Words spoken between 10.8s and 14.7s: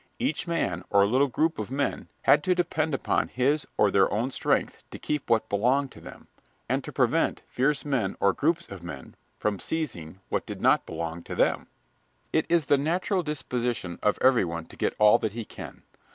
belong to them. It is the natural disposition of everyone